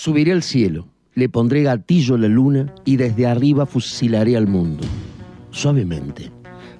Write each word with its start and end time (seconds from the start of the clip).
Subiré 0.00 0.30
al 0.30 0.44
cielo, 0.44 0.86
le 1.14 1.28
pondré 1.28 1.64
gatillo 1.64 2.14
a 2.14 2.18
la 2.18 2.28
luna 2.28 2.72
y 2.84 2.94
desde 2.94 3.26
arriba 3.26 3.66
fusilaré 3.66 4.36
al 4.36 4.46
mundo, 4.46 4.86
suavemente, 5.50 6.30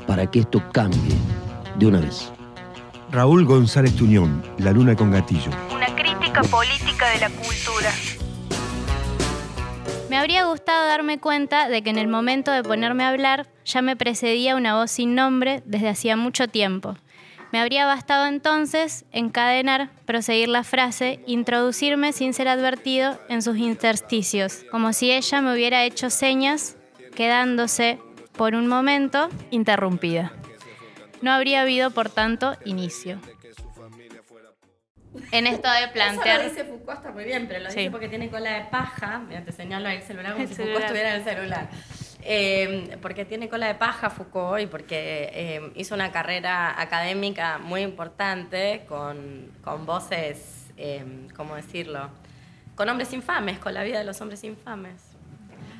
para 0.07 0.31
que 0.31 0.39
esto 0.39 0.63
cambie 0.73 1.17
de 1.81 1.87
una 1.89 1.99
vez. 1.99 2.31
Raúl 3.11 3.45
González 3.45 3.96
Tuñón, 3.96 4.41
La 4.59 4.71
Luna 4.71 4.95
con 4.95 5.11
Gatillo. 5.11 5.51
Una 5.75 5.93
crítica 5.96 6.43
política 6.43 7.11
de 7.11 7.19
la 7.19 7.31
cultura. 7.31 7.91
Me 10.08 10.16
habría 10.16 10.44
gustado 10.44 10.87
darme 10.87 11.19
cuenta 11.19 11.69
de 11.69 11.82
que 11.82 11.90
en 11.90 11.98
el 11.98 12.06
momento 12.06 12.53
de 12.53 12.62
ponerme 12.62 13.03
a 13.03 13.08
hablar 13.08 13.48
ya 13.64 13.82
me 13.82 13.96
precedía 13.96 14.54
una 14.54 14.76
voz 14.76 14.92
sin 14.92 15.16
nombre 15.16 15.60
desde 15.66 15.88
hacía 15.88 16.16
mucho 16.16 16.46
tiempo. 16.46 16.95
Me 17.52 17.60
habría 17.60 17.87
bastado 17.87 18.27
entonces 18.27 19.05
encadenar, 19.12 19.91
proseguir 20.05 20.48
la 20.48 20.64
frase, 20.64 21.20
introducirme 21.27 22.12
sin 22.12 22.34
ser 22.34 22.48
advertido 22.48 23.19
en 23.28 23.41
sus 23.42 23.56
intersticios, 23.56 24.64
como 24.70 24.92
si 24.92 25.10
ella 25.12 25.40
me 25.40 25.54
hubiera 25.54 25.84
hecho 25.84 26.10
señas, 26.10 26.76
quedándose 27.14 27.98
por 28.37 28.54
un 28.54 28.66
momento 28.68 29.30
interrumpida. 29.50 30.32
No 31.23 31.32
habría 31.32 31.62
habido, 31.62 31.90
por 31.90 32.10
tanto, 32.10 32.56
inicio. 32.64 33.18
En 35.32 35.46
esto 35.46 35.68
de 35.70 35.88
plantear... 35.88 36.40
Eso 36.42 36.48
lo 36.48 36.54
dice 36.54 36.65
Foucault 36.65 36.98
está 36.98 37.10
muy 37.12 37.24
bien, 37.24 37.46
pero 37.48 37.60
lo 37.65 37.70
Sí. 37.70 37.78
dice 37.80 37.90
porque 37.90 38.09
tiene 38.09 38.30
cola 38.30 38.51
de 38.59 38.65
paja. 38.66 39.18
Mira, 39.26 39.42
te 39.42 39.51
señalo 39.52 39.88
el 39.88 40.02
celular 40.02 40.32
como 40.34 40.45
El 40.45 40.48
si 40.51 40.54
celular. 40.54 40.74
Foucault 40.82 40.84
estuviera 40.96 41.10
en 41.15 41.20
el 41.20 41.24
celular. 41.24 41.68
Eh, 42.22 42.98
porque 43.00 43.24
tiene 43.24 43.48
cola 43.48 43.68
de 43.68 43.74
paja 43.74 44.10
Foucault 44.10 44.60
y 44.60 44.66
porque 44.66 45.30
eh, 45.32 45.72
hizo 45.76 45.95
una 45.95 46.10
carrera 46.10 46.80
académica 46.80 47.59
muy 47.59 47.82
importante 47.82 48.84
con, 48.88 49.52
con 49.62 49.86
voces, 49.86 50.70
eh, 50.76 51.28
¿cómo 51.36 51.54
decirlo? 51.54 52.10
Con 52.74 52.88
hombres 52.88 53.12
infames, 53.12 53.59
con 53.59 53.73
la 53.73 53.84
vida 53.84 53.98
de 53.98 54.04
los 54.04 54.20
hombres 54.20 54.42
infames. 54.45 55.16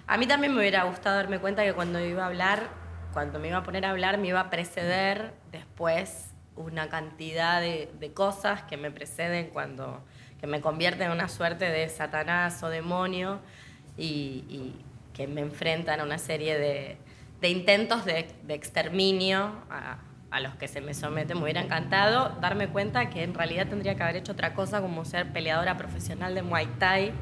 A 0.07 0.17
mí 0.17 0.27
también 0.27 0.55
me 0.55 0.61
hubiera 0.61 0.85
gustado 0.85 1.17
darme 1.17 1.39
cuenta 1.39 1.65
que 1.65 1.75
cuando 1.75 2.01
iba 2.01 2.23
a 2.23 2.27
hablar, 2.27 2.69
cuando 3.13 3.39
me 3.39 3.49
iba 3.49 3.59
a 3.59 3.63
poner 3.63 3.85
a 3.85 3.91
hablar, 3.91 4.19
me 4.19 4.29
iba 4.29 4.41
a 4.41 4.49
preceder 4.49 5.33
después 5.51 6.31
una 6.55 6.89
cantidad 6.89 7.61
de, 7.61 8.13
cosas 8.15 8.63
que 8.63 8.77
me 8.77 8.91
preceden 8.91 9.49
cuando 9.51 10.03
que 10.41 10.47
me 10.47 10.61
convierten 10.61 11.09
en 11.09 11.13
una 11.13 11.29
suerte 11.29 11.65
de 11.65 11.89
satanás 11.89 12.63
o 12.63 12.69
demonio 12.69 13.41
y 13.97 14.73
que 15.19 15.27
me 15.27 15.41
enfrentan 15.41 15.99
a 15.99 16.05
una 16.05 16.17
serie 16.17 16.57
de, 16.57 16.97
de 17.41 17.49
intentos 17.49 18.05
de, 18.05 18.29
de 18.45 18.55
exterminio 18.55 19.53
a, 19.69 19.99
a 20.31 20.41
los 20.41 20.55
que 20.55 20.69
se 20.69 20.81
me 20.81 20.95
someten. 20.95 21.37
Me 21.39 21.43
hubiera 21.43 21.61
encantado 21.61 22.37
darme 22.41 22.69
cuenta 22.69 23.11
que 23.11 23.25
en 23.25 23.35
realidad 23.35 23.67
tendría 23.67 23.97
que 23.97 24.03
haber 24.05 24.17
hecho 24.17 24.31
otra 24.31 24.55
cosa 24.55 24.81
como 24.81 25.05
ser 25.05 25.33
peleadora 25.33 25.77
profesional 25.77 26.37
de 26.37 26.43
Muay 26.43 26.67
Thai 26.79 27.13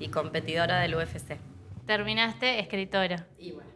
y 0.00 0.08
competidora 0.08 0.80
del 0.80 0.96
UFC. 0.96 1.38
Terminaste 1.86 2.58
escritora. 2.58 3.26
Y 3.38 3.52
bueno. 3.52 3.70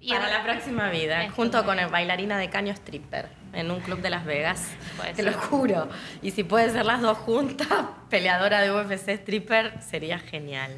Y 0.00 0.08
Para 0.08 0.30
la 0.30 0.42
próxima 0.42 0.90
vida, 0.90 1.30
junto 1.30 1.64
con 1.64 1.78
el 1.78 1.88
bailarina 1.88 2.36
de 2.36 2.50
caño 2.50 2.72
stripper 2.72 3.28
en 3.52 3.70
un 3.70 3.78
club 3.80 4.00
de 4.00 4.10
Las 4.10 4.24
Vegas. 4.24 4.72
Te 5.14 5.22
lo 5.22 5.32
juro. 5.32 5.88
Y 6.22 6.32
si 6.32 6.42
puede 6.42 6.70
ser 6.70 6.86
las 6.86 7.02
dos 7.02 7.18
juntas, 7.18 7.68
peleadora 8.10 8.62
de 8.62 8.72
UFC 8.72 9.10
stripper, 9.10 9.80
sería 9.80 10.18
genial. 10.18 10.72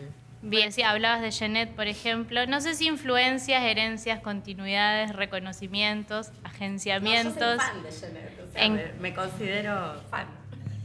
Bien, 0.46 0.72
sí, 0.72 0.82
hablabas 0.82 1.22
de 1.22 1.30
Jeanette, 1.30 1.74
por 1.74 1.86
ejemplo. 1.86 2.46
No 2.46 2.60
sé 2.60 2.74
si 2.74 2.86
influencias, 2.86 3.62
herencias, 3.62 4.20
continuidades, 4.20 5.14
reconocimientos, 5.16 6.32
agenciamientos, 6.44 7.60
En- 8.54 8.74
me, 8.74 8.92
me 9.00 9.14
considero 9.14 10.02
fan. 10.10 10.26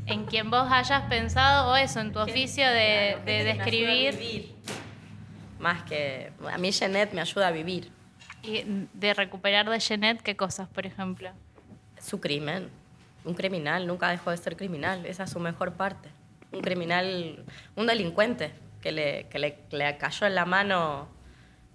en 0.05 0.23
quien 0.25 0.49
vos 0.49 0.65
hayas 0.71 1.03
pensado 1.09 1.71
o 1.71 1.75
eso, 1.75 1.99
en 1.99 2.13
tu 2.13 2.19
oficio 2.19 2.65
de, 2.69 3.09
Claro, 3.15 3.25
de 3.25 3.43
describir 3.43 4.15
vivir. 4.17 4.55
Más 5.59 5.83
que. 5.83 6.31
A 6.49 6.57
mí, 6.57 6.71
Jeanette 6.71 7.11
me 7.13 7.19
ayuda 7.21 7.47
a 7.47 7.51
vivir. 7.51 7.91
y 8.41 8.63
de 8.93 9.13
recuperar 9.13 9.69
de 9.69 9.77
Jeanette, 9.81 10.21
¿qué 10.21 10.37
cosas, 10.37 10.69
por 10.69 10.85
ejemplo? 10.85 11.31
Su 12.01 12.21
crimen. 12.21 12.69
Un 13.25 13.33
criminal 13.33 13.85
nunca 13.85 14.07
dejó 14.09 14.31
de 14.31 14.37
ser 14.37 14.55
criminal. 14.55 15.05
Esa 15.05 15.25
es 15.25 15.31
su 15.31 15.41
mejor 15.41 15.73
parte. 15.73 16.07
Un 16.53 16.61
criminal, 16.61 17.43
un 17.75 17.85
delincuente 17.85 18.53
que 18.81 18.91
le, 18.91 19.27
que 19.29 19.39
le, 19.39 19.55
que 19.69 19.77
le 19.77 19.97
cayó 19.97 20.27
en 20.27 20.35
la 20.35 20.45
mano 20.45 21.07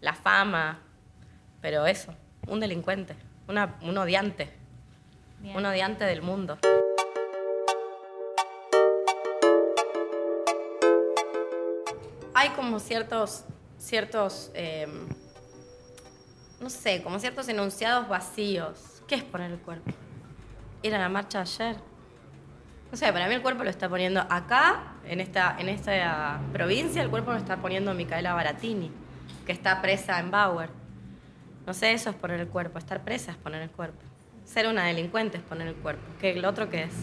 la 0.00 0.14
fama. 0.14 0.80
Pero 1.60 1.86
eso, 1.86 2.14
un 2.46 2.60
delincuente, 2.60 3.16
una, 3.48 3.78
un 3.82 3.96
odiante. 3.96 4.52
Bien. 5.38 5.56
Un 5.56 5.66
odiante 5.66 6.04
del 6.04 6.22
mundo. 6.22 6.58
Hay 12.34 12.50
como 12.50 12.80
ciertos, 12.80 13.44
ciertos, 13.78 14.50
eh, 14.54 14.86
no 16.60 16.68
sé, 16.68 17.02
como 17.02 17.18
ciertos 17.18 17.48
enunciados 17.48 18.08
vacíos. 18.08 19.02
¿Qué 19.06 19.14
es 19.14 19.22
poner 19.22 19.52
el 19.52 19.58
cuerpo? 19.58 19.90
Ir 20.82 20.94
a 20.94 20.98
la 20.98 21.08
marcha 21.08 21.40
ayer. 21.40 21.76
No 22.94 22.98
sé, 22.98 23.12
para 23.12 23.26
mí 23.26 23.34
el 23.34 23.42
cuerpo 23.42 23.64
lo 23.64 23.70
está 23.70 23.88
poniendo 23.88 24.20
acá, 24.20 24.94
en 25.04 25.20
esta, 25.20 25.56
en 25.58 25.68
esta 25.68 26.38
provincia, 26.52 27.02
el 27.02 27.10
cuerpo 27.10 27.32
lo 27.32 27.38
está 27.38 27.56
poniendo 27.56 27.92
Micaela 27.92 28.34
Baratini, 28.34 28.88
que 29.44 29.50
está 29.50 29.82
presa 29.82 30.20
en 30.20 30.30
Bauer. 30.30 30.70
No 31.66 31.74
sé, 31.74 31.90
eso 31.90 32.10
es 32.10 32.14
poner 32.14 32.38
el 32.38 32.46
cuerpo. 32.46 32.78
Estar 32.78 33.02
presa 33.02 33.32
es 33.32 33.36
poner 33.36 33.62
el 33.62 33.70
cuerpo. 33.70 33.98
Ser 34.44 34.68
una 34.68 34.84
delincuente 34.84 35.38
es 35.38 35.42
poner 35.42 35.66
el 35.66 35.74
cuerpo. 35.74 36.04
¿Qué, 36.20 36.38
¿El 36.38 36.44
otro 36.44 36.70
qué 36.70 36.84
es? 36.84 36.94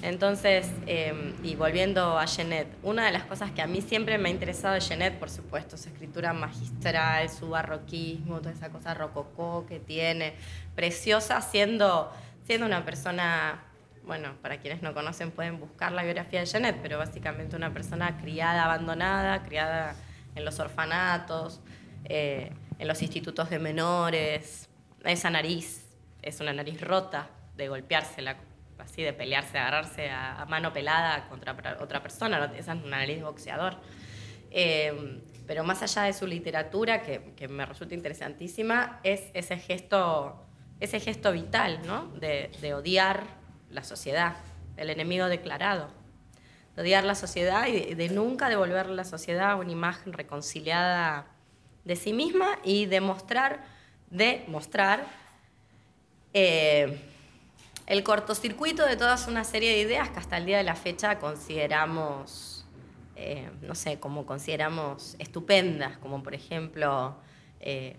Entonces, 0.00 0.70
eh, 0.86 1.34
y 1.42 1.54
volviendo 1.54 2.18
a 2.18 2.24
Jeanette, 2.24 2.74
una 2.82 3.04
de 3.04 3.12
las 3.12 3.24
cosas 3.24 3.50
que 3.50 3.60
a 3.60 3.66
mí 3.66 3.82
siempre 3.82 4.16
me 4.16 4.30
ha 4.30 4.32
interesado 4.32 4.72
de 4.72 4.80
Jeanette, 4.80 5.18
por 5.18 5.28
supuesto, 5.28 5.76
su 5.76 5.90
escritura 5.90 6.32
magistral, 6.32 7.28
su 7.28 7.50
barroquismo, 7.50 8.38
toda 8.38 8.52
esa 8.52 8.70
cosa 8.70 8.94
rococó 8.94 9.66
que 9.68 9.80
tiene, 9.80 10.32
preciosa, 10.74 11.42
siendo, 11.42 12.10
siendo 12.46 12.64
una 12.64 12.86
persona, 12.86 13.60
bueno, 14.06 14.34
para 14.42 14.58
quienes 14.58 14.82
no 14.82 14.92
conocen 14.94 15.30
pueden 15.30 15.58
buscar 15.58 15.92
la 15.92 16.02
biografía 16.02 16.40
de 16.40 16.46
Jeanette, 16.46 16.78
pero 16.82 16.98
básicamente 16.98 17.56
una 17.56 17.72
persona 17.72 18.18
criada, 18.18 18.64
abandonada, 18.64 19.42
criada 19.44 19.96
en 20.34 20.44
los 20.44 20.58
orfanatos, 20.60 21.60
eh, 22.04 22.52
en 22.78 22.88
los 22.88 23.00
institutos 23.02 23.50
de 23.50 23.58
menores, 23.58 24.68
esa 25.04 25.30
nariz 25.30 25.86
es 26.22 26.40
una 26.40 26.52
nariz 26.52 26.80
rota 26.80 27.28
de 27.56 27.68
golpeársela, 27.68 28.36
así 28.78 29.02
de 29.02 29.12
pelearse, 29.12 29.58
agarrarse 29.58 30.10
a, 30.10 30.44
mano 30.48 30.72
pelada 30.72 31.28
contra 31.28 31.56
otra 31.80 32.02
persona, 32.02 32.52
esa 32.56 32.72
es 32.72 32.82
una 32.82 32.98
nariz 32.98 33.22
boxeador. 33.22 33.76
Eh, 34.50 35.20
pero 35.46 35.64
más 35.64 35.82
allá 35.82 36.02
de 36.02 36.12
su 36.12 36.26
literatura, 36.26 37.02
que, 37.02 37.34
que 37.36 37.48
me 37.48 37.66
resulta 37.66 37.94
interesantísima, 37.94 39.00
es 39.02 39.30
ese 39.34 39.58
gesto, 39.58 40.46
ese 40.80 41.00
gesto 41.00 41.32
vital, 41.32 41.80
¿no? 41.86 42.06
De, 42.08 42.50
de 42.60 42.74
odiar 42.74 43.43
la 43.74 43.84
sociedad, 43.84 44.36
el 44.76 44.88
enemigo 44.88 45.26
declarado. 45.26 45.88
De 46.76 46.82
odiar 46.82 47.04
la 47.04 47.14
sociedad 47.14 47.66
y 47.66 47.94
de, 47.94 48.08
nunca 48.08 48.48
devolverle 48.48 48.92
a 48.92 48.96
la 48.96 49.04
sociedad 49.04 49.58
una 49.58 49.70
imagen 49.70 50.12
reconciliada 50.12 51.26
de 51.84 51.96
sí 51.96 52.12
misma 52.12 52.58
y 52.64 52.86
de 52.86 53.00
mostrar, 53.00 53.64
de 54.10 54.44
mostrar 54.48 55.06
eh, 56.32 57.00
el 57.86 58.02
cortocircuito 58.02 58.86
de 58.86 58.96
toda 58.96 59.16
una 59.28 59.44
serie 59.44 59.70
de 59.72 59.80
ideas 59.80 60.08
que 60.08 60.18
hasta 60.18 60.36
el 60.38 60.46
día 60.46 60.56
de 60.56 60.64
la 60.64 60.74
fecha 60.74 61.18
consideramos, 61.18 62.64
eh, 63.14 63.50
no 63.60 63.74
sé, 63.74 64.00
como 64.00 64.24
consideramos 64.24 65.14
estupendas, 65.18 65.98
como 65.98 66.22
por 66.22 66.34
ejemplo, 66.34 67.16
eh, 67.60 67.96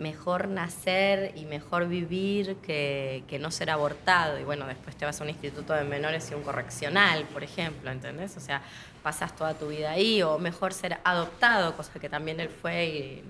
mejor 0.00 0.48
nacer 0.48 1.32
y 1.36 1.44
mejor 1.44 1.86
vivir 1.86 2.56
que, 2.56 3.22
que 3.28 3.38
no 3.38 3.50
ser 3.50 3.70
abortado. 3.70 4.40
Y 4.40 4.44
bueno, 4.44 4.66
después 4.66 4.96
te 4.96 5.04
vas 5.04 5.20
a 5.20 5.24
un 5.24 5.30
instituto 5.30 5.74
de 5.74 5.84
menores 5.84 6.30
y 6.30 6.34
un 6.34 6.42
correccional, 6.42 7.24
por 7.24 7.44
ejemplo, 7.44 7.90
¿entendés? 7.90 8.36
O 8.36 8.40
sea, 8.40 8.62
pasas 9.02 9.36
toda 9.36 9.54
tu 9.54 9.68
vida 9.68 9.92
ahí, 9.92 10.22
o 10.22 10.38
mejor 10.38 10.72
ser 10.72 10.98
adoptado, 11.04 11.76
cosa 11.76 12.00
que 12.00 12.08
también 12.08 12.40
él 12.40 12.48
fue 12.48 12.86
y 12.86 13.24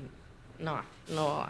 no, 0.60 0.80
no, 1.08 1.48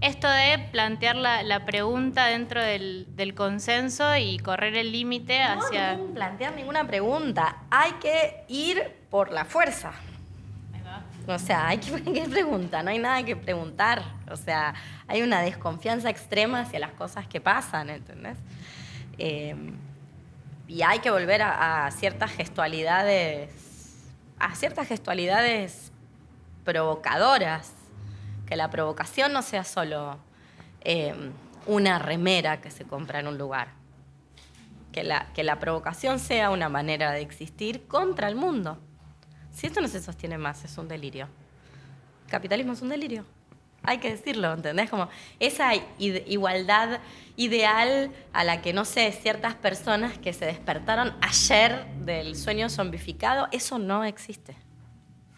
Esto 0.00 0.28
de 0.28 0.58
plantear 0.70 1.16
la, 1.16 1.42
la 1.42 1.64
pregunta 1.64 2.26
dentro 2.26 2.62
del, 2.62 3.06
del 3.16 3.34
consenso 3.34 4.16
y 4.16 4.38
correr 4.38 4.76
el 4.76 4.92
límite 4.92 5.42
hacia... 5.42 5.96
No, 5.96 6.06
no 6.06 6.14
plantear 6.14 6.54
ninguna 6.54 6.86
pregunta. 6.86 7.56
Hay 7.70 7.92
que 7.94 8.44
ir 8.48 8.82
por 9.10 9.30
la 9.30 9.44
fuerza. 9.44 9.92
O 11.26 11.38
sea, 11.38 11.68
hay 11.68 11.78
que, 11.78 12.02
¿qué 12.12 12.28
pregunta? 12.28 12.82
No 12.82 12.90
hay 12.90 12.98
nada 12.98 13.22
que 13.24 13.36
preguntar. 13.36 14.02
O 14.30 14.36
sea, 14.36 14.74
hay 15.06 15.22
una 15.22 15.40
desconfianza 15.40 16.10
extrema 16.10 16.60
hacia 16.60 16.78
las 16.78 16.92
cosas 16.92 17.26
que 17.26 17.40
pasan, 17.40 17.90
¿entendés? 17.90 18.38
Eh, 19.18 19.54
y 20.68 20.82
hay 20.82 20.98
que 20.98 21.10
volver 21.10 21.42
a, 21.42 21.90
ciertas 21.92 22.32
gestualidades, 22.32 23.50
a 24.38 24.54
ciertas 24.54 24.88
gestualidades 24.88 25.92
provocadoras. 26.64 27.72
Que 28.46 28.54
la 28.54 28.70
provocación 28.70 29.32
no 29.32 29.42
sea 29.42 29.64
solo 29.64 30.18
eh, 30.82 31.14
una 31.66 31.98
remera 31.98 32.60
que 32.60 32.70
se 32.70 32.84
compra 32.84 33.18
en 33.18 33.26
un 33.26 33.38
lugar 33.38 33.68
que 34.96 35.04
la, 35.04 35.26
que 35.34 35.44
la 35.44 35.58
provocación 35.58 36.18
sea 36.18 36.48
una 36.48 36.70
manera 36.70 37.12
de 37.12 37.20
existir 37.20 37.86
contra 37.86 38.28
el 38.28 38.34
mundo. 38.34 38.78
Si 39.56 39.66
esto 39.66 39.80
no 39.80 39.88
se 39.88 40.02
sostiene 40.02 40.36
más, 40.36 40.62
es 40.66 40.76
un 40.76 40.86
delirio. 40.86 41.30
El 42.26 42.30
capitalismo 42.30 42.74
es 42.74 42.82
un 42.82 42.90
delirio. 42.90 43.24
Hay 43.82 43.96
que 43.96 44.10
decirlo, 44.10 44.52
¿entendés? 44.52 44.90
Como 44.90 45.08
esa 45.40 45.72
igualdad 45.98 47.00
ideal 47.36 48.10
a 48.34 48.44
la 48.44 48.60
que, 48.60 48.74
no 48.74 48.84
sé, 48.84 49.10
ciertas 49.12 49.54
personas 49.54 50.18
que 50.18 50.34
se 50.34 50.44
despertaron 50.44 51.16
ayer 51.22 51.86
del 52.00 52.36
sueño 52.36 52.68
zombificado, 52.68 53.48
eso 53.50 53.78
no 53.78 54.04
existe. 54.04 54.54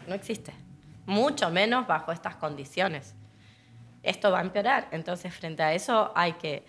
No 0.09 0.17
existe. 0.17 0.53
Mucho 1.07 1.49
menos 1.51 1.87
bajo 1.87 2.11
estas 2.11 2.35
condiciones. 2.35 3.15
Esto 4.03 4.33
va 4.33 4.41
a 4.41 4.43
empeorar. 4.43 4.89
Entonces, 4.91 5.33
frente 5.33 5.63
a 5.63 5.75
eso 5.75 6.11
hay 6.17 6.33
que 6.33 6.65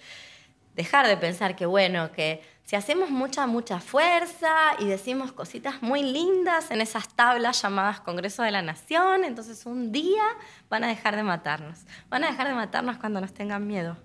dejar 0.76 1.08
de 1.08 1.18
pensar 1.18 1.56
que, 1.56 1.66
bueno, 1.66 2.12
que 2.12 2.44
si 2.70 2.76
hacemos 2.76 3.10
mucha, 3.10 3.48
mucha 3.48 3.80
fuerza 3.80 4.54
y 4.78 4.86
decimos 4.86 5.32
cositas 5.32 5.82
muy 5.82 6.04
lindas 6.04 6.70
en 6.70 6.82
esas 6.82 7.08
tablas 7.08 7.60
llamadas 7.64 8.00
Congreso 8.00 8.44
de 8.44 8.52
la 8.52 8.62
Nación, 8.62 9.24
entonces 9.24 9.66
un 9.66 9.92
día 9.92 10.22
van 10.70 10.84
a 10.84 10.88
dejar 10.88 11.16
de 11.16 11.24
matarnos. 11.24 11.80
Van 12.12 12.24
a 12.24 12.28
dejar 12.28 12.48
de 12.48 12.54
matarnos 12.54 12.98
cuando 12.98 13.22
nos 13.22 13.34
tengan 13.34 13.66
miedo. 13.66 13.98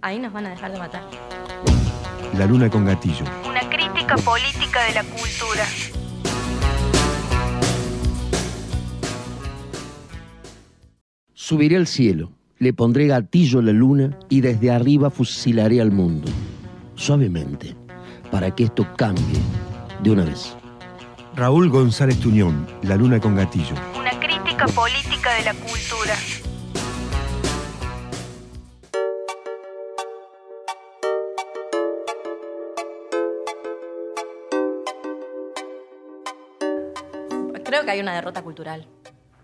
Ahí 0.00 0.18
nos 0.18 0.32
van 0.32 0.46
a 0.46 0.48
dejar 0.48 0.72
de 0.72 0.78
matar. 0.78 1.02
La 2.38 2.46
luna 2.46 2.70
con 2.70 2.86
gatillo. 2.86 3.26
Una 3.46 3.60
crítica 3.68 4.16
política 4.16 4.82
de 4.84 4.94
la 4.94 5.04
cultura. 5.04 5.66
Subiré 11.34 11.76
al 11.76 11.86
cielo, 11.86 12.32
le 12.56 12.72
pondré 12.72 13.06
gatillo 13.06 13.58
a 13.58 13.62
la 13.62 13.72
luna 13.72 14.18
y 14.30 14.40
desde 14.40 14.70
arriba 14.70 15.10
fusilaré 15.10 15.82
al 15.82 15.90
mundo 15.90 16.32
suavemente, 17.00 17.74
para 18.30 18.54
que 18.54 18.64
esto 18.64 18.86
cambie 18.96 19.40
de 20.02 20.10
una 20.10 20.24
vez. 20.24 20.54
Raúl 21.34 21.70
González 21.70 22.20
Tuñón, 22.20 22.66
La 22.82 22.96
Luna 22.96 23.18
con 23.18 23.34
Gatillo. 23.34 23.74
Una 23.98 24.10
crítica 24.20 24.66
política 24.66 25.32
de 25.34 25.44
la 25.44 25.54
cultura. 25.54 26.14
Creo 37.64 37.84
que 37.84 37.90
hay 37.92 38.00
una 38.00 38.14
derrota 38.14 38.42
cultural 38.42 38.84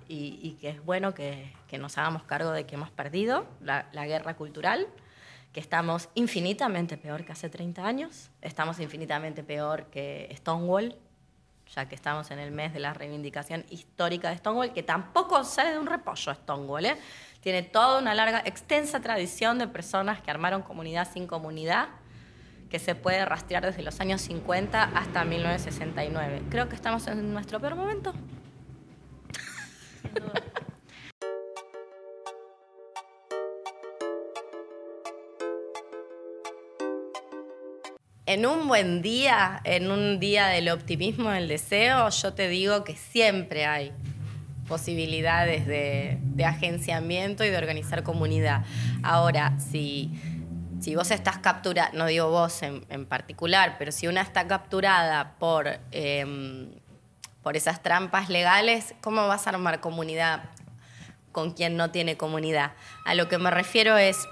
y, 0.08 0.58
que 0.60 0.68
es 0.68 0.84
bueno 0.84 1.14
que, 1.14 1.54
nos 1.78 1.96
hagamos 1.96 2.24
cargo 2.24 2.50
de 2.50 2.66
que 2.66 2.74
hemos 2.74 2.90
perdido 2.90 3.46
la, 3.62 3.88
la 3.92 4.06
guerra 4.06 4.34
cultural 4.34 4.88
que 5.56 5.60
estamos 5.60 6.10
infinitamente 6.14 6.98
peor 6.98 7.24
que 7.24 7.32
hace 7.32 7.48
30 7.48 7.82
años, 7.82 8.28
estamos 8.42 8.78
infinitamente 8.78 9.42
peor 9.42 9.86
que 9.86 10.30
Stonewall, 10.36 10.94
ya 11.74 11.88
que 11.88 11.94
estamos 11.94 12.30
en 12.30 12.38
el 12.38 12.50
mes 12.50 12.74
de 12.74 12.78
la 12.78 12.92
reivindicación 12.92 13.64
histórica 13.70 14.28
de 14.28 14.36
Stonewall, 14.36 14.74
que 14.74 14.82
tampoco 14.82 15.42
sale 15.44 15.70
de 15.70 15.78
un 15.78 15.86
repollo 15.86 16.34
Stonewall, 16.34 16.84
¿eh? 16.84 16.98
tiene 17.40 17.62
toda 17.62 17.98
una 17.98 18.14
larga, 18.14 18.42
extensa 18.44 19.00
tradición 19.00 19.58
de 19.58 19.66
personas 19.66 20.20
que 20.20 20.30
armaron 20.30 20.60
comunidad 20.60 21.10
sin 21.10 21.26
comunidad, 21.26 21.88
que 22.68 22.78
se 22.78 22.94
puede 22.94 23.24
rastrear 23.24 23.64
desde 23.64 23.82
los 23.82 23.98
años 23.98 24.20
50 24.20 24.82
hasta 24.82 25.24
1969. 25.24 26.42
Creo 26.50 26.68
que 26.68 26.74
estamos 26.74 27.06
en 27.06 27.32
nuestro 27.32 27.60
peor 27.60 27.76
momento. 27.76 28.12
En 38.28 38.44
un 38.44 38.66
buen 38.66 39.02
día, 39.02 39.60
en 39.62 39.88
un 39.92 40.18
día 40.18 40.48
del 40.48 40.68
optimismo, 40.70 41.30
del 41.30 41.46
deseo, 41.46 42.08
yo 42.08 42.34
te 42.34 42.48
digo 42.48 42.82
que 42.82 42.96
siempre 42.96 43.66
hay 43.66 43.92
posibilidades 44.66 45.64
de, 45.64 46.44
agenciamiento 46.44 47.44
y 47.44 47.50
de 47.50 47.56
organizar 47.56 48.02
comunidad. 48.02 48.64
Ahora, 49.04 49.56
si, 49.60 50.10
vos 50.96 51.12
estás 51.12 51.38
capturada, 51.38 51.90
no 51.92 52.06
digo 52.06 52.28
vos 52.28 52.64
en, 52.64 53.06
particular, 53.06 53.76
pero 53.78 53.92
si 53.92 54.08
una 54.08 54.22
está 54.22 54.48
capturada 54.48 55.36
por, 55.38 55.78
em, 55.92 56.72
por 57.44 57.56
esas 57.56 57.80
trampas 57.80 58.28
legales, 58.28 58.96
¿cómo 59.02 59.28
vas 59.28 59.46
a 59.46 59.50
armar 59.50 59.78
comunidad 59.78 60.50
con 61.30 61.52
quien 61.52 61.76
no 61.76 61.92
tiene 61.92 62.16
comunidad? 62.16 62.72
A 63.04 63.14
lo 63.14 63.28
que 63.28 63.38
me 63.38 63.52
refiero 63.52 63.96
es, 63.96 64.26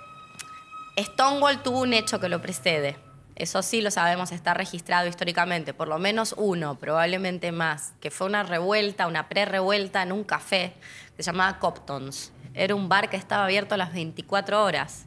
Stonewall 0.98 1.62
tuvo 1.62 1.82
un 1.82 1.94
hecho 1.94 2.18
que 2.18 2.28
lo 2.28 2.42
precede 2.42 3.03
eso 3.36 3.62
sí 3.62 3.80
lo 3.80 3.90
sabemos, 3.90 4.30
está 4.30 4.54
registrado 4.54 5.08
históricamente, 5.08 5.74
por 5.74 5.88
lo 5.88 5.98
menos 5.98 6.34
uno, 6.38 6.76
probablemente 6.78 7.50
más, 7.50 7.92
que 8.00 8.12
fue 8.12 8.28
una 8.28 8.44
revuelta, 8.44 9.08
una 9.08 9.28
pre-revuelta 9.28 10.02
en 10.02 10.12
un 10.12 10.22
café 10.22 10.72
que 11.16 11.22
se 11.22 11.32
llamaba 11.32 11.58
Coptons. 11.58 12.32
Era 12.54 12.76
un 12.76 12.88
bar 12.88 13.10
que 13.10 13.16
estaba 13.16 13.44
abierto 13.44 13.74
a 13.74 13.78
las 13.78 13.92
24 13.92 14.62
horas. 14.62 15.06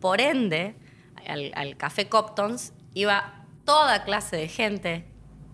Por 0.00 0.20
ende, 0.20 0.74
al, 1.26 1.76
café 1.78 2.08
Coptons 2.08 2.74
iba 2.92 3.46
toda 3.64 4.04
clase 4.04 4.36
de 4.36 4.48
gente 4.48 5.06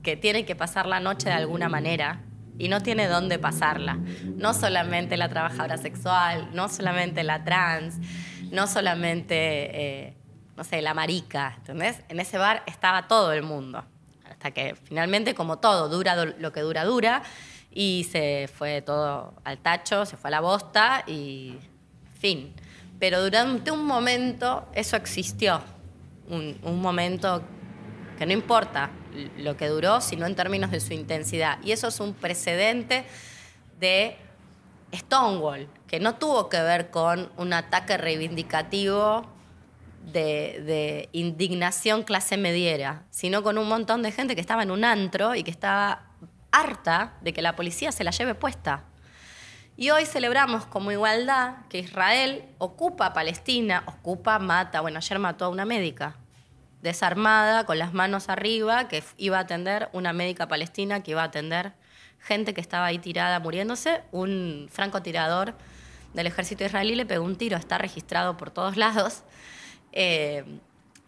que 0.02 0.16
tiene 0.16 0.44
que 0.44 0.56
pasar 0.56 0.86
la 0.86 0.98
noche 0.98 1.28
de 1.28 1.34
alguna 1.34 1.68
manera 1.68 2.22
y 2.58 2.68
no 2.68 2.82
tiene 2.82 3.06
dónde 3.06 3.38
pasarla. 3.38 3.98
No 4.24 4.54
solamente 4.54 5.16
la 5.16 5.28
trabajadora 5.28 5.76
sexual, 5.76 6.48
no 6.52 6.68
solamente 6.68 7.22
la 7.22 7.44
trans, 7.44 7.98
no 8.50 8.66
solamente... 8.66 9.36
Eh, 10.08 10.17
no 10.58 10.64
sé, 10.64 10.82
la 10.82 10.92
marica, 10.92 11.54
¿entendés? 11.56 12.00
En 12.08 12.18
ese 12.18 12.36
bar 12.36 12.64
estaba 12.66 13.06
todo 13.06 13.32
el 13.32 13.44
mundo. 13.44 13.84
Hasta 14.28 14.50
que 14.50 14.74
finalmente, 14.74 15.32
como 15.32 15.58
todo, 15.58 15.88
dura 15.88 16.16
lo 16.16 16.52
que 16.52 16.62
dura, 16.62 16.84
dura. 16.84 17.22
Y 17.70 18.08
se 18.10 18.50
fue 18.52 18.82
todo 18.82 19.34
al 19.44 19.58
tacho, 19.58 20.04
se 20.04 20.16
fue 20.16 20.28
a 20.28 20.30
la 20.32 20.40
bosta 20.40 21.04
y 21.06 21.56
fin. 22.18 22.52
Pero 22.98 23.22
durante 23.22 23.70
un 23.70 23.86
momento 23.86 24.68
eso 24.74 24.96
existió. 24.96 25.62
Un, 26.28 26.58
un 26.64 26.82
momento 26.82 27.40
que 28.18 28.26
no 28.26 28.32
importa 28.32 28.90
lo 29.36 29.56
que 29.56 29.68
duró, 29.68 30.00
sino 30.00 30.26
en 30.26 30.34
términos 30.34 30.72
de 30.72 30.80
su 30.80 30.92
intensidad. 30.92 31.60
Y 31.62 31.70
eso 31.70 31.86
es 31.86 32.00
un 32.00 32.14
precedente 32.14 33.04
de 33.78 34.16
Stonewall, 34.92 35.68
que 35.86 36.00
no 36.00 36.16
tuvo 36.16 36.48
que 36.48 36.60
ver 36.60 36.90
con 36.90 37.30
un 37.36 37.52
ataque 37.52 37.96
reivindicativo 37.96 39.37
de, 40.12 41.08
indignación 41.12 42.02
clase 42.02 42.36
mediera, 42.36 43.04
sino 43.10 43.42
con 43.42 43.58
un 43.58 43.68
montón 43.68 44.02
de 44.02 44.12
gente 44.12 44.34
que 44.34 44.40
estaba 44.40 44.62
en 44.62 44.70
un 44.70 44.84
antro 44.84 45.34
y 45.34 45.42
que 45.42 45.50
estaba 45.50 46.06
harta 46.50 47.14
de 47.20 47.32
que 47.32 47.42
la 47.42 47.56
policía 47.56 47.92
se 47.92 48.04
la 48.04 48.10
lleve 48.10 48.34
puesta. 48.34 48.84
Y 49.76 49.90
hoy 49.90 50.06
celebramos 50.06 50.66
como 50.66 50.90
igualdad 50.90 51.66
que 51.68 51.78
Israel 51.78 52.44
ocupa 52.58 53.12
Palestina, 53.12 53.84
ocupa, 53.86 54.38
mata, 54.38 54.80
bueno, 54.80 54.98
ayer 54.98 55.18
mató 55.18 55.44
a 55.44 55.48
una 55.48 55.64
médica, 55.64 56.16
desarmada, 56.82 57.64
con 57.64 57.78
las 57.78 57.92
manos 57.92 58.28
arriba, 58.28 58.88
que 58.88 59.04
iba 59.16 59.38
a 59.38 59.42
atender 59.42 59.88
una 59.92 60.12
médica 60.12 60.48
palestina, 60.48 61.02
que 61.02 61.12
iba 61.12 61.22
a 61.22 61.26
atender 61.26 61.74
gente 62.18 62.54
que 62.54 62.60
estaba 62.60 62.86
ahí 62.86 62.98
tirada 62.98 63.38
muriéndose, 63.38 64.02
un 64.10 64.68
francotirador 64.70 65.54
del 66.14 66.26
ejército 66.26 66.64
israelí 66.64 66.94
le 66.94 67.06
pegó 67.06 67.24
un 67.24 67.36
tiro, 67.36 67.56
está 67.56 67.78
registrado 67.78 68.36
por 68.36 68.50
todos 68.50 68.76
lados. 68.76 69.22
Eh, 69.92 70.44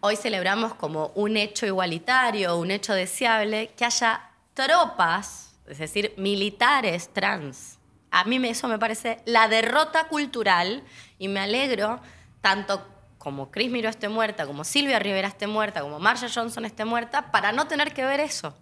hoy 0.00 0.16
celebramos 0.16 0.75
como 0.75 1.12
un 1.14 1.37
hecho 1.37 1.66
igualitario, 1.66 2.56
un 2.56 2.70
hecho 2.70 2.94
deseable, 2.94 3.68
que 3.76 3.84
haya 3.84 4.30
tropas, 4.54 5.54
es 5.66 5.78
decir, 5.78 6.14
militares 6.16 7.10
trans. 7.12 7.78
A 8.10 8.25
mí 8.25 8.40
eso 8.49 8.66
me 8.66 8.78
parece 8.78 9.20
la 9.25 9.49
derrota 9.49 10.08
cultural 10.08 10.82
y 11.18 11.28
me 11.28 11.40
alegro 11.40 12.00
tanto 12.40 12.84
como 13.18 13.50
Chris 13.50 13.70
Miro 13.70 13.88
esté 13.88 14.08
muerta, 14.08 14.46
como 14.46 14.64
Silvia 14.64 14.99
Rivera 14.99 15.28
esté 15.28 15.46
muerta, 15.46 15.82
como 15.82 15.99
Marsha 15.99 16.28
Johnson 16.34 16.64
esté 16.64 16.84
muerta, 16.84 17.30
para 17.30 17.52
no 17.52 17.66
tener 17.66 17.92
que 17.92 18.04
ver 18.04 18.18
eso, 18.18 18.56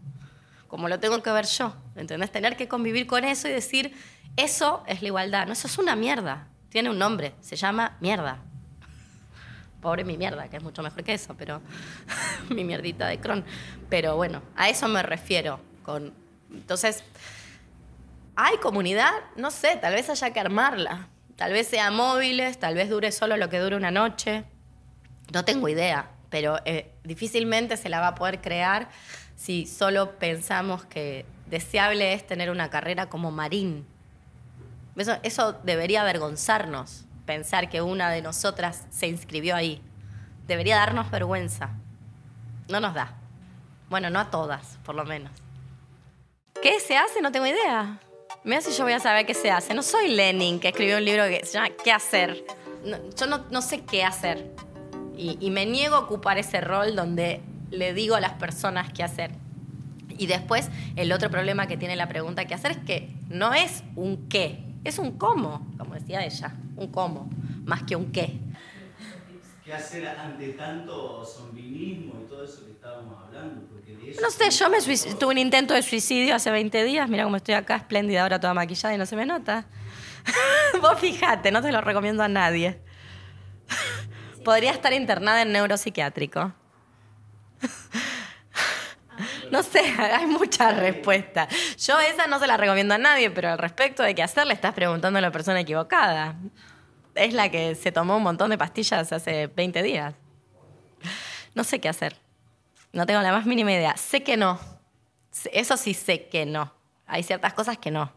como 0.66 0.88
lo 0.88 0.98
tengo 0.98 1.22
que 1.22 1.30
ver 1.30 1.46
yo, 1.46 1.72
¿entendés? 1.94 2.32
Tener 2.32 2.56
que 2.56 2.66
convivir 2.66 3.06
con 3.06 3.24
eso 3.24 3.48
y 3.48 3.52
decir, 3.52 3.94
eso 4.36 4.82
es 4.86 5.00
la 5.00 5.08
igualdad. 5.08 5.46
No, 5.46 5.52
eso 5.52 5.66
es 5.66 5.78
una 5.78 5.96
mierda. 5.96 6.48
Tiene 6.68 6.90
un 6.90 6.98
nombre, 6.98 7.34
se 7.40 7.56
llama 7.56 7.96
mierda. 8.00 8.42
Pobre 9.80 10.04
mi 10.04 10.16
mierda, 10.16 10.48
que 10.48 10.56
es 10.56 10.62
mucho 10.62 10.82
mejor 10.82 11.04
que 11.04 11.14
eso, 11.14 11.34
pero 11.36 11.60
mi 12.50 12.64
mierdita 12.64 13.06
de 13.06 13.18
Cron. 13.18 13.44
Pero 13.88 14.16
bueno, 14.16 14.42
a 14.56 14.68
eso 14.68 14.88
me 14.88 15.02
refiero. 15.02 15.60
Con... 15.84 16.12
Entonces, 16.52 17.04
¿hay 18.34 18.56
comunidad? 18.58 19.12
No 19.36 19.50
sé, 19.50 19.76
tal 19.76 19.94
vez 19.94 20.10
haya 20.10 20.32
que 20.32 20.40
armarla. 20.40 21.08
Tal 21.36 21.52
vez 21.52 21.68
sea 21.68 21.90
móviles, 21.92 22.58
tal 22.58 22.74
vez 22.74 22.90
dure 22.90 23.12
solo 23.12 23.36
lo 23.36 23.48
que 23.48 23.60
dure 23.60 23.76
una 23.76 23.92
noche. 23.92 24.44
No 25.32 25.44
tengo 25.44 25.68
idea, 25.68 26.10
pero 26.30 26.58
eh, 26.64 26.90
difícilmente 27.04 27.76
se 27.76 27.88
la 27.88 28.00
va 28.00 28.08
a 28.08 28.14
poder 28.16 28.40
crear 28.40 28.88
si 29.36 29.66
solo 29.66 30.18
pensamos 30.18 30.84
que 30.84 31.24
deseable 31.46 32.12
es 32.14 32.26
tener 32.26 32.50
una 32.50 32.70
carrera 32.70 33.08
como 33.08 33.30
marín. 33.30 33.86
Eso, 34.96 35.16
eso 35.22 35.52
debería 35.62 36.00
avergonzarnos 36.02 37.04
pensar 37.28 37.68
que 37.68 37.82
una 37.82 38.08
de 38.10 38.22
nosotras 38.22 38.86
se 38.88 39.06
inscribió 39.06 39.54
ahí. 39.54 39.82
Debería 40.46 40.76
darnos 40.76 41.10
vergüenza. 41.10 41.68
No 42.70 42.80
nos 42.80 42.94
da. 42.94 43.18
Bueno, 43.90 44.08
no 44.08 44.18
a 44.18 44.30
todas, 44.30 44.78
por 44.82 44.94
lo 44.94 45.04
menos. 45.04 45.30
¿Qué 46.62 46.80
se 46.80 46.96
hace? 46.96 47.20
No 47.20 47.30
tengo 47.30 47.44
idea. 47.44 48.00
Mira 48.44 48.62
si 48.62 48.72
yo 48.72 48.84
voy 48.84 48.94
a 48.94 48.98
saber 48.98 49.26
qué 49.26 49.34
se 49.34 49.50
hace. 49.50 49.74
No 49.74 49.82
soy 49.82 50.08
Lenin, 50.08 50.58
que 50.58 50.68
escribió 50.68 50.96
un 50.96 51.04
libro 51.04 51.24
que 51.24 51.44
se 51.44 51.52
llama 51.52 51.68
¿Qué 51.84 51.92
hacer? 51.92 52.46
Yo 53.14 53.26
no, 53.26 53.44
no, 53.50 53.60
sé 53.60 53.84
qué 53.84 54.04
hacer. 54.04 54.50
Y, 55.14 55.36
y 55.38 55.50
me 55.50 55.66
niego 55.66 55.96
a 55.96 55.98
ocupar 55.98 56.38
ese 56.38 56.62
rol 56.62 56.96
donde 56.96 57.42
le 57.70 57.92
digo 57.92 58.14
a 58.14 58.20
las 58.20 58.32
personas 58.32 58.90
qué 58.94 59.04
hacer. 59.04 59.32
Y 60.16 60.28
después, 60.28 60.70
el 60.96 61.12
otro 61.12 61.28
problema 61.28 61.66
que 61.66 61.76
tiene 61.76 61.94
la 61.94 62.08
pregunta 62.08 62.46
qué 62.46 62.54
hacer 62.54 62.70
es 62.70 62.78
que 62.78 63.10
no 63.28 63.52
es 63.52 63.84
un 63.96 64.30
qué, 64.30 64.64
es 64.84 64.98
un 64.98 65.18
cómo, 65.18 65.66
como 65.88 65.98
decía 65.98 66.22
ella, 66.22 66.54
un 66.76 66.88
cómo, 66.88 67.30
más 67.64 67.82
que 67.84 67.96
un 67.96 68.12
qué. 68.12 68.38
¿Qué 69.64 69.72
hacer 69.72 70.06
ante 70.06 70.50
tanto 70.50 71.24
zombinismo 71.24 72.18
y 72.20 72.24
todo 72.24 72.44
eso 72.44 72.62
que 72.66 72.72
estábamos 72.72 73.18
hablando? 73.18 73.62
Porque 73.72 73.92
de 73.94 74.02
eso 74.10 74.20
No 74.20 74.30
sé, 74.30 74.50
yo 74.50 74.68
me 74.68 74.78
tuve 75.16 75.32
un 75.32 75.38
intento 75.38 75.72
de 75.72 75.80
suicidio 75.80 76.34
hace 76.34 76.50
20 76.50 76.84
días. 76.84 77.08
Mira 77.08 77.24
cómo 77.24 77.36
estoy 77.36 77.54
acá, 77.54 77.76
espléndida, 77.76 78.22
ahora 78.22 78.38
toda 78.38 78.52
maquillada 78.52 78.94
y 78.94 78.98
no 78.98 79.06
se 79.06 79.16
me 79.16 79.24
nota. 79.24 79.66
Vos 80.82 81.00
fijate, 81.00 81.50
no 81.50 81.62
te 81.62 81.72
lo 81.72 81.80
recomiendo 81.80 82.22
a 82.22 82.28
nadie. 82.28 82.82
Podría 84.42 84.72
estar 84.72 84.92
internada 84.92 85.40
en 85.40 85.52
neuropsiquiátrico. 85.52 86.52
No 89.52 89.62
sé, 89.62 89.80
hay 89.80 90.26
muchas 90.26 90.76
respuestas. 90.76 91.48
Yo 91.78 91.98
esa 91.98 92.26
no 92.26 92.38
se 92.38 92.46
la 92.46 92.56
recomiendo 92.56 92.94
a 92.94 92.98
nadie, 92.98 93.30
pero 93.30 93.50
al 93.50 93.58
respecto 93.58 94.02
de 94.02 94.14
qué 94.14 94.22
hacer 94.22 94.46
le 94.46 94.54
estás 94.54 94.74
preguntando 94.74 95.18
a 95.18 95.22
la 95.22 95.30
persona 95.30 95.60
equivocada. 95.60 96.36
Es 97.14 97.32
la 97.32 97.50
que 97.50 97.74
se 97.74 97.92
tomó 97.92 98.16
un 98.16 98.22
montón 98.22 98.50
de 98.50 98.58
pastillas 98.58 99.12
hace 99.12 99.48
20 99.48 99.82
días. 99.82 100.14
No 101.54 101.64
sé 101.64 101.80
qué 101.80 101.88
hacer. 101.88 102.16
No 102.92 103.06
tengo 103.06 103.20
la 103.20 103.32
más 103.32 103.46
mínima 103.46 103.72
idea. 103.72 103.96
Sé 103.96 104.22
que 104.22 104.36
no. 104.36 104.60
Eso 105.52 105.76
sí 105.76 105.94
sé 105.94 106.28
que 106.28 106.46
no. 106.46 106.72
Hay 107.06 107.22
ciertas 107.22 107.54
cosas 107.54 107.78
que 107.78 107.90
no. 107.90 108.12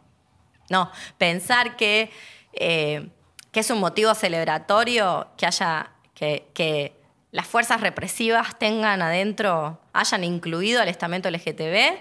No, 0.70 0.92
pensar 1.18 1.76
que, 1.76 2.12
eh, 2.54 3.10
que 3.52 3.60
es 3.60 3.70
un 3.70 3.80
motivo 3.80 4.14
celebratorio 4.16 5.28
que 5.38 5.46
haya 5.46 5.92
que, 6.14 6.50
que 6.54 7.00
las 7.32 7.48
fuerzas 7.48 7.80
represivas 7.80 8.60
tengan 8.60 9.02
adentro, 9.02 9.80
hayan 9.94 10.24
incluido 10.24 10.82
al 10.82 10.90
estamento 10.90 11.30
LGTB, 11.30 11.98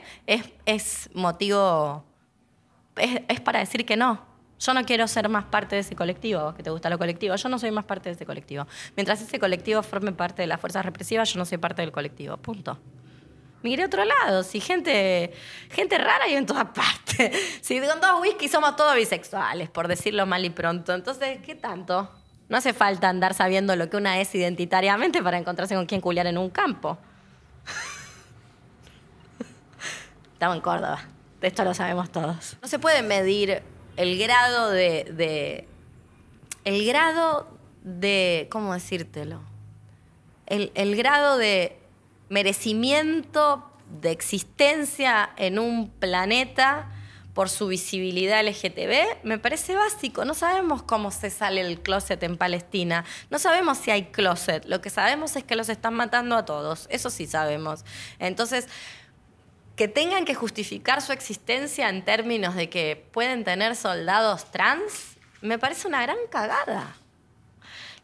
es, 0.67 1.11
motivo, 1.15 2.05
es, 2.97 3.41
para 3.41 3.61
decir 3.61 3.87
que 3.87 3.97
no. 3.97 4.29
Yo 4.59 4.75
no 4.75 4.85
quiero 4.85 5.09
ser 5.09 5.29
más 5.29 5.45
parte 5.45 5.77
de 5.77 5.81
ese 5.81 5.97
colectivo, 5.97 6.53
que 6.55 6.63
te 6.63 6.69
gusta 6.69 6.91
lo 6.91 6.99
colectivo. 6.99 7.35
Yo 7.35 7.49
no 7.49 7.59
soy 7.59 7.71
más 7.71 7.85
parte 7.87 8.11
de 8.11 8.17
ese 8.17 8.27
colectivo. 8.27 8.67
Mientras 8.95 9.23
ese 9.23 9.39
colectivo 9.39 9.83
forme 9.83 10.13
parte 10.13 10.43
de 10.43 10.49
las 10.49 10.61
fuerzas 10.61 10.85
represivas, 10.85 11.33
yo 11.33 11.39
no 11.39 11.47
soy 11.47 11.57
parte 11.57 11.81
del 11.81 11.93
colectivo. 11.93 12.37
Punto. 12.37 12.79
Miré 13.63 13.85
a 13.85 13.87
otro 13.87 14.05
lado. 14.05 14.43
Si 14.43 14.61
gente, 14.61 15.33
gente 15.71 15.97
rara 15.97 16.25
hay 16.25 16.35
en 16.35 16.45
todas 16.45 16.67
partes. 16.75 17.61
Si 17.63 17.81
con 17.81 18.01
dos 18.03 18.21
whisky 18.21 18.49
somos 18.49 18.77
todos 18.77 18.95
bisexuales, 18.97 19.71
por 19.71 19.89
decirlo 19.89 20.27
mal 20.27 20.45
y 20.45 20.51
pronto. 20.51 20.93
Entonces, 20.93 21.39
¿qué 21.41 21.55
tanto? 21.55 22.20
No 22.51 22.57
hace 22.57 22.75
falta 22.75 23.09
andar 23.09 23.33
sabiendo 23.33 23.77
lo 23.77 23.89
que 23.89 23.97
una 23.97 24.21
es 24.21 24.35
identitariamente 24.35 25.23
para 25.23 25.39
encontrarse 25.39 25.77
con 25.77 25.87
quien 25.87 26.01
culiar 26.01 26.27
en 26.27 26.37
un 26.37 26.51
campo. 26.51 26.99
Estamos 30.33 30.57
en 30.57 30.61
Córdoba. 30.61 31.01
De 31.41 31.47
esto 31.47 31.63
lo 31.65 31.75
sabemos 31.75 32.11
todos. 32.11 32.57
No 32.61 32.67
se 32.67 32.81
puede 32.81 33.03
medir 33.03 33.63
el 33.97 34.19
grado 34.19 34.69
de, 34.71 35.65
el 36.65 36.87
grado 36.87 37.57
de, 37.85 38.49
¿cómo 38.51 38.75
decírtelo? 38.75 39.41
El, 40.47 40.73
el 40.75 40.97
grado 40.97 41.39
de 41.39 41.79
merecimiento 42.31 43.65
de 44.03 44.11
existencia 44.11 45.31
en 45.37 45.61
un 45.61 45.89
planeta 45.89 46.89
por 47.35 47.49
su 47.49 47.69
visibilidad 47.69 48.45
LGTB, 48.45 49.25
me 49.25 49.39
parece 49.39 49.77
básico. 49.77 50.25
No 50.25 50.35
sabemos 50.35 50.83
cómo 50.83 51.11
se 51.11 51.31
sale 51.31 51.61
el 51.61 51.81
closet 51.81 52.23
en 52.23 52.37
Palestina. 52.37 53.05
No 53.31 53.39
sabemos 53.39 53.79
si 53.79 53.91
hay 53.91 54.07
closet. 54.07 54.65
Lo 54.67 54.81
que 54.81 54.91
sabemos 54.91 55.37
es 55.37 55.45
que 55.45 55.57
los 55.57 55.69
están 55.69 55.95
matando 55.95 56.37
a 56.37 56.45
todos. 56.45 56.87
Eso 56.91 57.09
sí 57.11 57.27
sabemos. 57.27 57.85
Entonces, 58.19 58.67
que 59.77 59.89
tengan 59.89 60.25
que 60.25 60.35
justificar 60.35 61.01
su 61.03 61.13
existencia 61.13 61.89
en 61.89 62.05
términos 62.05 62.55
de 62.55 62.69
que 62.69 63.09
pueden 63.13 63.45
tener 63.45 63.77
soldados 63.77 64.51
trans, 64.51 65.17
me 65.41 65.59
parece 65.59 65.89
una 65.89 66.03
gran 66.03 66.19
cagada. 66.31 66.97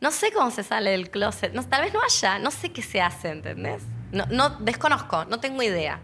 No 0.01 0.11
sé 0.11 0.33
cómo 0.33 0.51
se 0.51 0.63
sale 0.63 0.91
del 0.91 1.11
closet. 1.11 1.53
No, 1.53 1.67
tal 1.67 1.83
vez 1.83 1.93
no 1.93 2.01
haya. 2.03 2.39
No 2.39 2.51
sé 2.51 2.71
qué 2.71 2.83
se 2.83 3.01
hace, 3.01 3.31
¿entendés? 3.31 3.83
No, 4.13 4.25
no, 4.27 4.51
desconozco, 4.51 5.25
no 5.25 5.41
tengo 5.41 5.63
idea. 5.63 6.01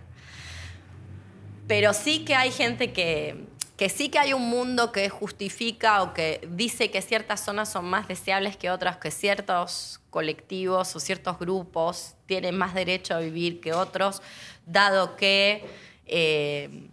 Pero 1.72 1.94
sí 1.94 2.22
que 2.26 2.34
hay 2.34 2.50
gente 2.50 2.92
que, 2.92 3.46
que 3.78 3.88
sí 3.88 4.10
que 4.10 4.18
hay 4.18 4.34
un 4.34 4.46
mundo 4.50 4.92
que 4.92 5.08
justifica 5.08 6.02
o 6.02 6.12
que 6.12 6.46
dice 6.46 6.90
que 6.90 7.00
ciertas 7.00 7.42
zonas 7.42 7.72
son 7.72 7.86
más 7.86 8.08
deseables 8.08 8.58
que 8.58 8.70
otras, 8.70 8.98
que 8.98 9.10
ciertos 9.10 9.98
colectivos 10.10 10.94
o 10.94 11.00
ciertos 11.00 11.38
grupos 11.38 12.14
tienen 12.26 12.58
más 12.58 12.74
derecho 12.74 13.14
a 13.14 13.20
vivir 13.20 13.62
que 13.62 13.72
otros, 13.72 14.20
dado 14.66 15.16
que 15.16 15.64
eh, 16.04 16.90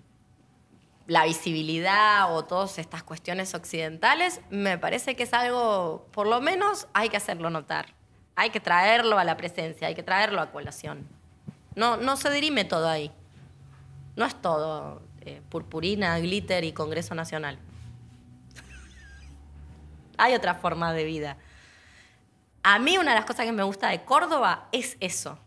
la 1.08 1.26
visibilidad 1.26 2.34
o 2.34 2.46
todas 2.46 2.80
estas 2.80 3.04
cuestiones 3.04 3.54
occidentales, 3.56 4.40
me 4.50 4.78
parece 4.78 5.18
que 5.18 5.24
es 5.24 5.34
algo, 5.34 6.08
por 6.14 6.26
lo 6.26 6.40
menos 6.40 6.88
hay 6.94 7.10
que 7.10 7.18
hacerlo 7.18 7.50
notar. 7.50 7.88
Hay 8.38 8.52
que 8.52 8.62
traerlo 8.62 9.20
a 9.20 9.26
la 9.26 9.36
presencia, 9.36 9.90
hay 9.90 9.96
que 9.96 10.04
traerlo 10.04 10.40
a 10.40 10.52
colación. 10.52 11.06
No, 11.76 11.98
no 11.98 12.16
se 12.16 12.30
dirime 12.32 12.64
todo 12.64 12.88
ahí. 12.88 13.12
No 14.20 14.26
es 14.26 14.36
todo 14.36 15.02
eh, 15.22 15.42
purpurina, 15.48 16.20
glitter 16.20 16.66
y 16.66 16.74
Congreso 16.74 17.16
Nacional. 17.16 17.58
hay 20.18 20.34
otra 20.34 20.56
forma 20.56 20.92
de 20.92 21.06
vida. 21.06 21.38
A 22.62 22.80
mí 22.80 22.98
una 22.98 23.12
de 23.12 23.16
las 23.16 23.26
cosas 23.26 23.46
que 23.46 23.54
me 23.54 23.64
gusta 23.64 23.88
de 23.88 24.04
Córdoba 24.04 24.68
es 24.74 24.98
eso, 25.00 25.40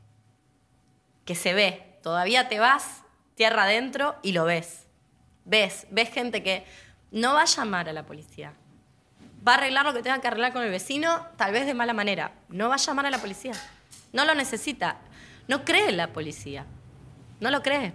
que 1.27 1.35
se 1.35 1.53
ve. 1.53 1.99
Todavía 2.03 2.49
te 2.49 2.61
vas 2.61 3.03
tierra 3.35 3.65
adentro 3.65 4.17
y 4.23 4.33
lo 4.33 4.47
ves. 4.47 4.87
Ves, 5.45 5.87
ves 5.91 6.09
gente 6.09 6.43
que 6.43 6.65
no 7.11 7.35
va 7.35 7.43
a 7.43 7.45
llamar 7.45 7.91
a 7.91 7.93
la 7.93 8.07
policía. 8.07 8.55
Va 9.47 9.53
a 9.53 9.57
arreglar 9.57 9.85
lo 9.85 9.93
que 9.93 10.03
tenga 10.03 10.19
que 10.23 10.29
arreglar 10.29 10.55
con 10.55 10.63
el 10.63 10.71
vecino, 10.71 11.27
tal 11.37 11.53
vez 11.53 11.67
de 11.67 11.75
mala 11.75 11.93
manera. 11.93 12.33
No 12.49 12.71
va 12.71 12.77
a 12.77 12.79
llamar 12.79 13.05
a 13.05 13.11
la 13.11 13.19
policía. 13.19 13.53
No 14.15 14.25
lo 14.25 14.35
necesita. 14.35 14.97
No 15.47 15.63
cree 15.63 15.93
la 15.93 16.15
policía. 16.15 16.65
No 17.39 17.51
lo 17.51 17.63
cree. 17.63 17.93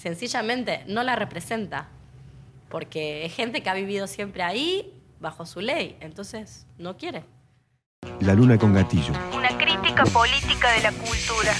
Sencillamente 0.00 0.84
no 0.88 1.02
la 1.02 1.16
representa. 1.16 1.88
Porque 2.68 3.26
es 3.26 3.34
gente 3.34 3.62
que 3.62 3.70
ha 3.70 3.74
vivido 3.74 4.06
siempre 4.06 4.42
ahí, 4.42 4.92
bajo 5.20 5.44
su 5.46 5.60
ley. 5.60 5.96
Entonces, 6.00 6.66
no 6.78 6.96
quiere. 6.96 7.24
La 8.20 8.34
luna 8.34 8.58
con 8.58 8.72
gatillo. 8.72 9.12
Una 9.36 9.56
crítica 9.58 10.04
política 10.04 10.72
de 10.72 10.82
la 10.82 10.92
cultura. 10.92 11.52